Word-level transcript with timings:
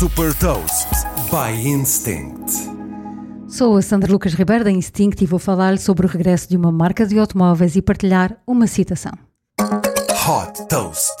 Super 0.00 0.34
Toast 0.36 0.88
by 1.30 1.52
Instinct. 1.68 2.50
Sou 3.46 3.76
a 3.76 3.82
Sandra 3.82 4.10
Lucas 4.10 4.32
Ribeiro 4.32 4.64
da 4.64 4.70
Instinct 4.70 5.22
e 5.22 5.26
vou 5.26 5.38
falar-lhe 5.38 5.76
sobre 5.76 6.06
o 6.06 6.08
regresso 6.08 6.48
de 6.48 6.56
uma 6.56 6.72
marca 6.72 7.04
de 7.04 7.18
automóveis 7.18 7.76
e 7.76 7.82
partilhar 7.82 8.34
uma 8.46 8.66
citação. 8.66 9.12
Hot 9.60 10.66
Toast. 10.70 11.12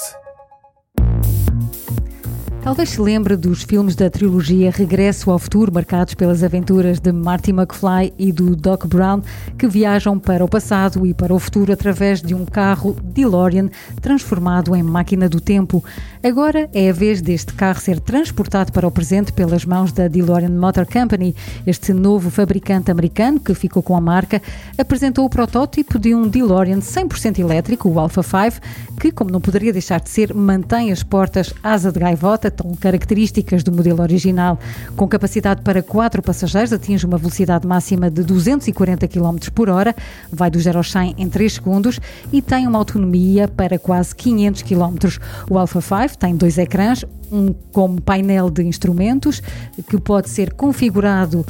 Talvez 2.62 2.90
se 2.90 3.00
lembre 3.00 3.36
dos 3.36 3.62
filmes 3.62 3.96
da 3.96 4.10
trilogia 4.10 4.70
Regresso 4.70 5.30
ao 5.30 5.38
Futuro, 5.38 5.72
marcados 5.72 6.12
pelas 6.12 6.44
aventuras 6.44 7.00
de 7.00 7.10
Marty 7.10 7.52
McFly 7.52 8.12
e 8.18 8.30
do 8.30 8.54
Doc 8.54 8.86
Brown, 8.86 9.22
que 9.56 9.66
viajam 9.66 10.18
para 10.18 10.44
o 10.44 10.48
passado 10.48 11.06
e 11.06 11.14
para 11.14 11.32
o 11.32 11.38
futuro 11.38 11.72
através 11.72 12.20
de 12.20 12.34
um 12.34 12.44
carro 12.44 12.94
DeLorean 13.02 13.70
transformado 14.02 14.76
em 14.76 14.82
máquina 14.82 15.26
do 15.26 15.40
tempo. 15.40 15.82
Agora 16.22 16.68
é 16.74 16.90
a 16.90 16.92
vez 16.92 17.22
deste 17.22 17.54
carro 17.54 17.80
ser 17.80 17.98
transportado 17.98 18.72
para 18.72 18.86
o 18.86 18.90
presente 18.90 19.32
pelas 19.32 19.64
mãos 19.64 19.90
da 19.90 20.06
DeLorean 20.06 20.50
Motor 20.50 20.84
Company. 20.84 21.34
Este 21.66 21.94
novo 21.94 22.30
fabricante 22.30 22.90
americano, 22.90 23.40
que 23.40 23.54
ficou 23.54 23.82
com 23.82 23.96
a 23.96 24.00
marca, 24.02 24.40
apresentou 24.76 25.24
o 25.24 25.30
protótipo 25.30 25.98
de 25.98 26.14
um 26.14 26.28
DeLorean 26.28 26.80
100% 26.80 27.38
elétrico, 27.38 27.88
o 27.88 27.98
Alpha 27.98 28.22
5, 28.22 28.60
que, 29.00 29.10
como 29.10 29.30
não 29.30 29.40
poderia 29.40 29.72
deixar 29.72 29.98
de 29.98 30.10
ser, 30.10 30.34
mantém 30.34 30.92
as 30.92 31.02
portas 31.02 31.54
asa 31.62 31.90
de 31.90 31.98
gaivota 31.98 32.49
tão 32.50 32.74
características 32.74 33.62
do 33.62 33.72
modelo 33.72 34.02
original. 34.02 34.58
Com 34.96 35.06
capacidade 35.06 35.62
para 35.62 35.82
quatro 35.82 36.22
passageiros, 36.22 36.72
atinge 36.72 37.06
uma 37.06 37.18
velocidade 37.18 37.66
máxima 37.66 38.10
de 38.10 38.22
240 38.22 39.06
km 39.08 39.36
por 39.54 39.68
hora, 39.68 39.94
vai 40.32 40.50
do 40.50 40.58
0 40.58 40.78
ao 40.78 40.84
100 40.84 41.14
em 41.18 41.28
3 41.28 41.52
segundos 41.52 42.00
e 42.32 42.42
tem 42.42 42.66
uma 42.66 42.78
autonomia 42.78 43.48
para 43.48 43.78
quase 43.78 44.14
500 44.14 44.62
km. 44.62 45.18
O 45.48 45.58
Alpha 45.58 45.80
5 45.80 46.18
tem 46.18 46.36
dois 46.36 46.58
ecrãs, 46.58 47.04
um 47.30 47.52
como 47.72 48.00
painel 48.00 48.50
de 48.50 48.62
instrumentos, 48.62 49.42
que 49.88 49.98
pode 50.00 50.28
ser 50.28 50.52
configurado 50.54 51.44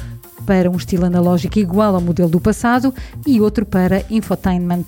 para 0.46 0.70
um 0.70 0.76
estilo 0.76 1.04
analógico 1.04 1.58
igual 1.58 1.94
ao 1.94 2.00
modelo 2.00 2.28
do 2.28 2.40
passado 2.40 2.94
e 3.26 3.40
outro 3.40 3.64
para 3.64 4.04
infotainment. 4.10 4.84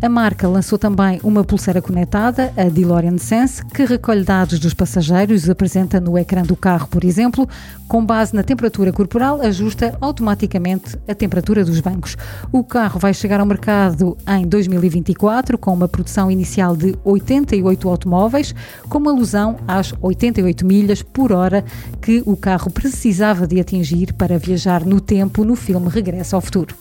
A 0.00 0.10
marca 0.10 0.46
lançou 0.46 0.78
também 0.78 1.18
uma 1.24 1.42
pulseira 1.42 1.80
conectada, 1.80 2.52
a 2.54 2.64
DeLorean 2.64 3.16
Sense, 3.16 3.64
que 3.64 3.82
recolhe 3.84 4.22
dados 4.22 4.58
dos 4.58 4.74
passageiros 4.74 5.46
e 5.46 5.50
apresenta 5.50 5.98
no 5.98 6.18
ecrã 6.18 6.42
do 6.42 6.54
carro, 6.54 6.86
por 6.86 7.02
exemplo. 7.02 7.48
Com 7.88 8.04
base 8.04 8.34
na 8.34 8.42
temperatura 8.42 8.92
corporal, 8.92 9.40
ajusta 9.40 9.96
automaticamente 10.00 10.98
a 11.08 11.14
temperatura 11.14 11.64
dos 11.64 11.80
bancos. 11.80 12.14
O 12.52 12.62
carro 12.62 13.00
vai 13.00 13.14
chegar 13.14 13.40
ao 13.40 13.46
mercado 13.46 14.18
em 14.28 14.46
2024 14.46 15.56
com 15.56 15.72
uma 15.72 15.88
produção 15.88 16.30
inicial 16.30 16.76
de 16.76 16.94
88 17.02 17.88
automóveis, 17.88 18.54
com 18.90 18.98
uma 18.98 19.12
alusão 19.12 19.56
às 19.66 19.94
88 20.02 20.66
milhas 20.66 21.02
por 21.02 21.32
hora 21.32 21.64
que 22.02 22.22
o 22.26 22.36
carro 22.36 22.70
precisava 22.70 23.46
de 23.46 23.58
atingir 23.58 24.12
para 24.12 24.38
viajar 24.38 24.84
no 24.84 25.00
tempo 25.00 25.42
no 25.42 25.56
filme 25.56 25.88
Regresso 25.88 26.36
ao 26.36 26.42
Futuro. 26.42 26.74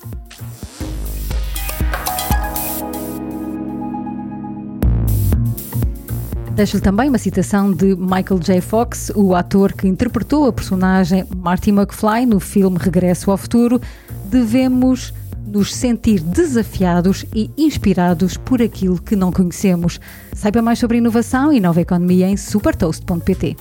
Deixo-lhe 6.56 6.82
também 6.82 7.10
uma 7.10 7.18
citação 7.18 7.70
de 7.70 7.94
Michael 7.96 8.40
J. 8.40 8.62
Fox, 8.62 9.12
o 9.14 9.36
ator 9.36 9.74
que 9.74 9.90
interpretou 9.90 10.46
a 10.46 10.54
personagem 10.54 11.26
Marty 11.36 11.70
McFly 11.70 12.26
no 12.26 12.40
filme 12.40 12.78
Regresso 12.80 13.30
ao 13.30 13.38
Futuro. 13.38 13.82
Devemos 14.30 15.14
nos 15.46 15.76
sentir 15.76 16.22
desafiados 16.22 17.26
e 17.36 17.52
inspirados 17.58 18.38
por 18.38 18.62
aquilo 18.62 19.02
que 19.02 19.18
não 19.18 19.34
conhecemos. 19.34 20.00
Saiba 20.34 20.62
mais 20.62 20.80
sobre 20.80 20.98
inovação 20.98 21.52
e 21.52 21.60
nova 21.60 21.82
economia 21.82 22.30
em 22.30 22.38
supertoast.pt. 22.38 23.58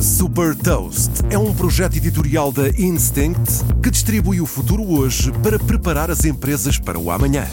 Super 0.00 0.56
Toast 0.56 1.10
é 1.28 1.36
um 1.36 1.52
projeto 1.52 1.96
editorial 1.96 2.50
da 2.50 2.70
Instinct 2.70 3.62
que 3.82 3.90
distribui 3.90 4.40
o 4.40 4.46
futuro 4.46 4.90
hoje 4.90 5.30
para 5.42 5.58
preparar 5.58 6.10
as 6.10 6.24
empresas 6.24 6.78
para 6.78 6.98
o 6.98 7.10
amanhã. 7.10 7.46